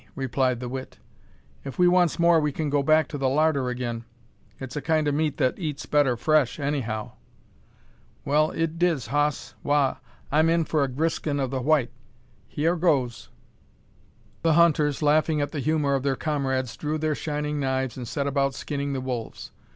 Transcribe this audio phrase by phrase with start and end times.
[0.15, 0.97] replied the wit;
[1.63, 4.03] "if we wants more we kin go back to the larder agin.
[4.59, 7.11] It's a kind o' meat that eats better fresh, anyhow."
[8.25, 9.53] "Well, it diz, hoss.
[9.61, 9.97] Wagh!
[10.31, 11.91] I'm in for a griskin o' the white.
[12.49, 13.29] Hyar goes!"
[14.41, 18.25] The hunters, laughing at the humour of their comrades, drew their shining knives, and set
[18.25, 19.51] about skinning the wolves.